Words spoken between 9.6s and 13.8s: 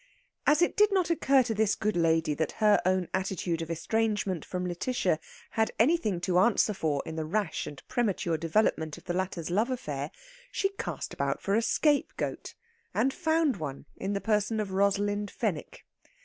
affair, she cast about for a scapegoat, and found